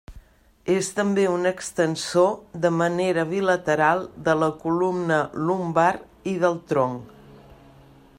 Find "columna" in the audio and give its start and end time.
4.65-5.21